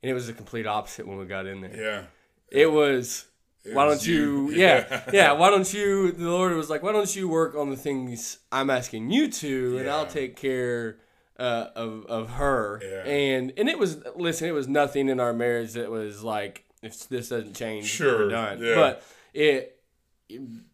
[0.03, 1.77] and it was the complete opposite when we got in there.
[1.77, 2.03] yeah.
[2.51, 3.27] It was.
[3.65, 4.51] It why don't you?
[4.51, 4.57] you.
[4.57, 5.33] Yeah, yeah.
[5.33, 6.13] Why don't you?
[6.13, 9.79] The Lord was like, why don't you work on the things I'm asking you to,
[9.79, 10.99] and I'll take care
[11.39, 12.81] uh, of of her.
[12.83, 13.11] Yeah.
[13.13, 17.09] And and it was listen, it was nothing in our marriage that was like, if
[17.09, 18.61] this doesn't change, Sure, we're done.
[18.63, 18.75] yeah.
[18.75, 19.79] But it,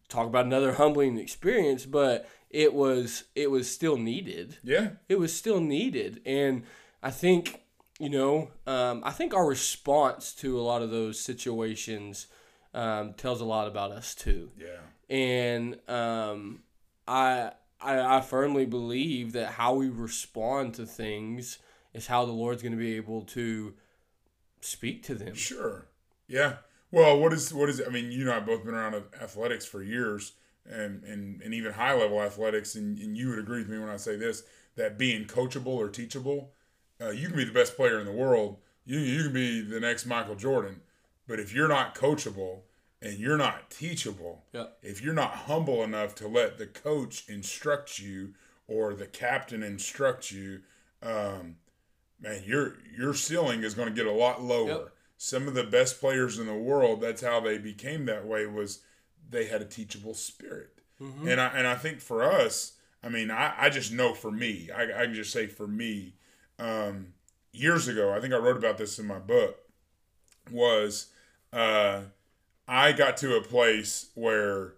[0.07, 4.89] talk about another humbling experience, but it was it was still needed Yeah.
[5.07, 6.63] it was still needed and
[7.03, 7.61] i think
[7.99, 12.25] you know um, i think our response to a lot of those situations
[12.73, 14.79] um, tells a lot about us too Yeah.
[15.15, 16.63] and um,
[17.07, 21.59] I, I i firmly believe that how we respond to things
[21.93, 23.75] is how the lord's going to be able to
[24.61, 25.85] speak to them Sure.
[26.29, 26.57] Yeah.
[26.91, 29.65] Well, what is what is I mean, you and I have both been around athletics
[29.65, 30.33] for years
[30.65, 33.89] and and, and even high level athletics and, and you would agree with me when
[33.89, 34.43] I say this
[34.75, 36.51] that being coachable or teachable,
[37.01, 38.57] uh, you can be the best player in the world.
[38.85, 40.81] You you can be the next Michael Jordan,
[41.27, 42.61] but if you're not coachable
[43.01, 44.67] and you're not teachable, Yeah.
[44.81, 48.33] if you're not humble enough to let the coach instruct you
[48.67, 50.61] or the captain instruct you,
[51.01, 51.57] um,
[52.19, 54.67] man, your your ceiling is going to get a lot lower.
[54.67, 54.93] Yep.
[55.21, 58.45] Some of the best players in the world, that's how they became that way.
[58.45, 58.79] Was
[59.29, 60.79] they had a teachable spirit,
[61.27, 64.69] and I and I think for us, I mean, I, I just know for me,
[64.75, 66.15] I, I can just say for me,
[66.57, 67.13] um,
[67.51, 69.57] years ago, I think I wrote about this in my book,
[70.51, 71.07] was
[71.51, 72.01] uh,
[72.67, 74.75] I got to a place where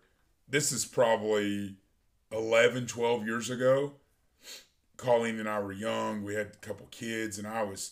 [0.50, 1.76] this is probably
[2.32, 3.94] 11, 12 years ago.
[4.98, 6.24] Colleen and I were young.
[6.24, 7.92] We had a couple kids, and I was,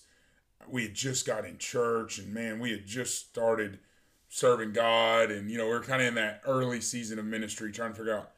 [0.71, 3.79] we had just got in church, and man, we had just started
[4.27, 7.71] serving God, and you know, we are kind of in that early season of ministry,
[7.71, 8.31] trying to figure out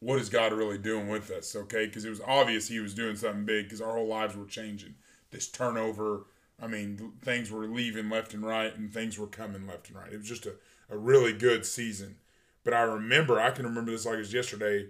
[0.00, 1.86] what is God really doing with us, okay?
[1.86, 4.94] Because it was obvious He was doing something big, because our whole lives were changing.
[5.30, 6.26] This turnover,
[6.60, 10.12] I mean, things were leaving left and right, and things were coming left and right.
[10.12, 10.54] It was just a,
[10.90, 12.16] a really good season.
[12.64, 14.88] But I remember, I can remember this like it was yesterday.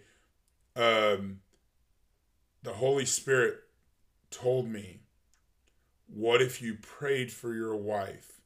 [0.74, 1.40] Um,
[2.62, 3.58] the Holy Spirit
[4.30, 5.00] told me,
[6.06, 8.40] What if you prayed for your wife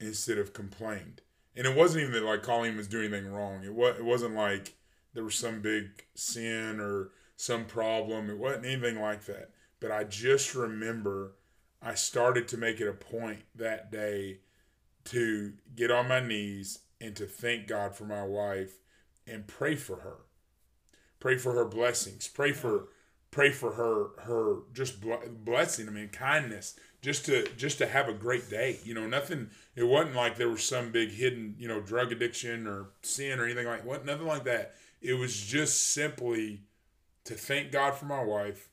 [0.00, 1.22] instead of complained?
[1.56, 3.64] And it wasn't even that like Colleen was doing anything wrong.
[3.64, 4.74] It was it wasn't like
[5.14, 8.30] there was some big sin or some problem.
[8.30, 9.50] It wasn't anything like that.
[9.80, 11.34] But I just remember
[11.82, 14.40] I started to make it a point that day
[15.06, 18.78] to get on my knees and to thank God for my wife
[19.26, 20.18] and pray for her.
[21.20, 22.28] Pray for her blessings.
[22.28, 22.88] Pray for
[23.30, 25.02] pray for her her just
[25.44, 25.88] blessing.
[25.88, 26.78] I mean kindness.
[27.00, 28.80] Just to just to have a great day.
[28.84, 29.50] You know, nothing.
[29.76, 33.44] It wasn't like there was some big hidden you know drug addiction or sin or
[33.44, 34.04] anything like what.
[34.04, 34.74] Nothing like that.
[35.00, 36.62] It was just simply
[37.24, 38.70] to thank God for my wife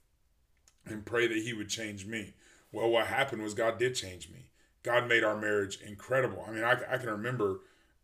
[0.86, 2.34] and pray that He would change me.
[2.72, 4.50] Well, what happened was God did change me.
[4.84, 6.46] God made our marriage incredible.
[6.48, 7.62] I mean, I, I can remember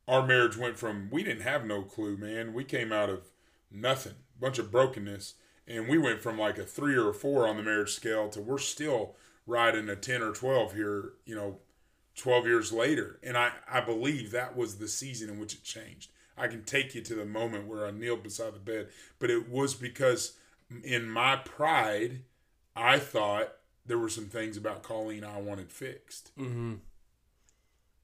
[0.07, 2.53] our marriage went from we didn't have no clue, man.
[2.53, 3.29] We came out of
[3.71, 5.35] nothing, bunch of brokenness,
[5.67, 8.41] and we went from like a three or a four on the marriage scale to
[8.41, 11.59] we're still riding a 10 or 12 here, you know,
[12.15, 13.19] 12 years later.
[13.23, 16.11] And I, I believe that was the season in which it changed.
[16.37, 18.89] I can take you to the moment where I kneeled beside the bed,
[19.19, 20.37] but it was because
[20.83, 22.21] in my pride,
[22.75, 23.53] I thought
[23.85, 26.31] there were some things about Colleen I wanted fixed.
[26.37, 26.75] Mm-hmm.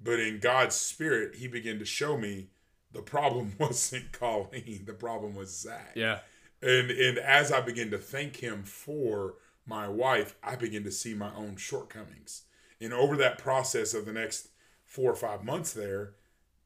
[0.04, 2.50] But in God's spirit, He began to show me
[2.92, 5.94] the problem wasn't Colleen, the problem was Zach.
[5.96, 6.20] Yeah.
[6.62, 9.36] And and as I begin to thank Him for
[9.66, 12.44] my wife, I begin to see my own shortcomings.
[12.80, 14.50] And over that process of the next
[14.86, 16.14] four or five months there,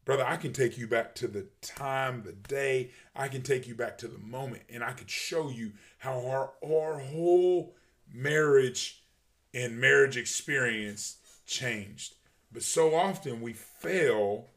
[0.06, 2.92] brother, I can take you back to the time, the day.
[3.16, 6.54] I can take you back to the moment, and I could show you how our
[6.64, 7.76] our whole
[8.14, 9.04] marriage
[9.54, 12.16] and marriage experience changed.
[12.52, 14.48] But so often we fail,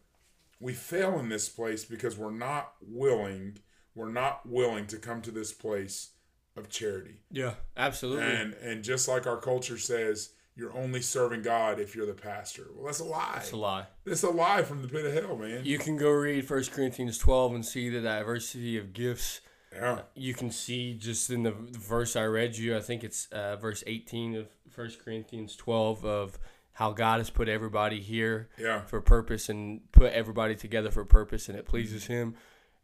[0.61, 3.59] we fail in this place because we're not willing,
[3.95, 6.11] we're not willing to come to this place
[6.57, 7.21] of charity.
[7.31, 8.25] Yeah, absolutely.
[8.25, 12.67] And and just like our culture says, you're only serving God if you're the pastor.
[12.75, 13.33] Well, that's a lie.
[13.35, 13.87] That's a lie.
[14.05, 15.65] That's a lie from the pit of hell, man.
[15.65, 19.41] You can go read 1 Corinthians 12 and see the diversity of gifts.
[19.73, 20.03] Yeah.
[20.15, 23.83] You can see just in the verse I read you, I think it's uh, verse
[23.89, 26.39] 18 of 1 Corinthians 12 of
[26.75, 28.83] how God has put everybody here Yeah.
[28.83, 32.37] for purpose and put everybody together for purpose and it pleases him.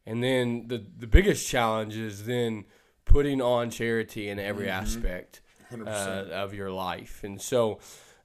[0.07, 2.64] And then the the biggest challenge is then
[3.05, 5.40] putting on charity in every aspect
[5.72, 5.86] 100%.
[5.88, 7.22] uh, of your life.
[7.24, 7.80] And so,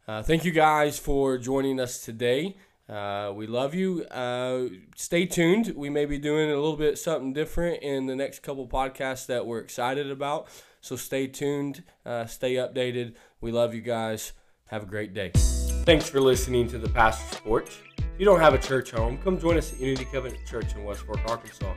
[0.07, 2.55] uh, thank you guys for joining us today.
[2.87, 4.03] Uh, we love you.
[4.05, 5.73] Uh, stay tuned.
[5.75, 9.45] We may be doing a little bit something different in the next couple podcasts that
[9.47, 10.47] we're excited about.
[10.81, 11.83] So stay tuned.
[12.05, 13.15] Uh, stay updated.
[13.41, 14.33] We love you guys.
[14.67, 15.31] Have a great day.
[15.33, 17.79] Thanks for listening to the Pastor's Porch.
[18.15, 20.85] If you don't have a church home, come join us at Unity Covenant Church in
[20.85, 21.73] West Fork, Arkansas.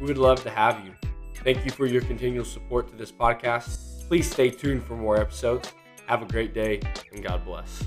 [0.00, 0.94] We would love to have you.
[1.44, 4.08] Thank you for your continual support to this podcast.
[4.08, 5.70] Please stay tuned for more episodes.
[6.06, 6.80] Have a great day
[7.12, 7.84] and God bless.